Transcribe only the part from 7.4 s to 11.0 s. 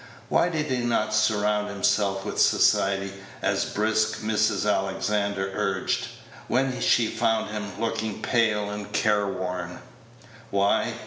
him looking pale and care worn? Why?